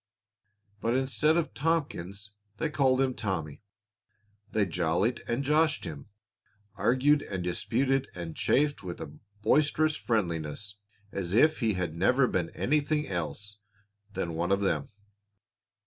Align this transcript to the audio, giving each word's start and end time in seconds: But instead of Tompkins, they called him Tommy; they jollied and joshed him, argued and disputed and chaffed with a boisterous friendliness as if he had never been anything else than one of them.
But 0.79 0.95
instead 0.95 1.37
of 1.37 1.53
Tompkins, 1.53 2.31
they 2.57 2.71
called 2.71 3.01
him 3.01 3.13
Tommy; 3.13 3.61
they 4.51 4.65
jollied 4.65 5.21
and 5.27 5.43
joshed 5.43 5.83
him, 5.83 6.07
argued 6.75 7.21
and 7.21 7.43
disputed 7.43 8.09
and 8.15 8.35
chaffed 8.35 8.81
with 8.81 8.99
a 8.99 9.13
boisterous 9.43 9.95
friendliness 9.95 10.75
as 11.11 11.33
if 11.33 11.59
he 11.59 11.73
had 11.73 11.93
never 11.95 12.25
been 12.25 12.49
anything 12.55 13.07
else 13.07 13.59
than 14.15 14.33
one 14.33 14.51
of 14.51 14.61
them. 14.61 14.89